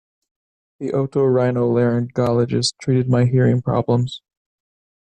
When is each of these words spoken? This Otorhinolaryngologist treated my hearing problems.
This 0.79 0.93
Otorhinolaryngologist 0.93 2.73
treated 2.81 3.07
my 3.07 3.25
hearing 3.25 3.61
problems. 3.61 4.23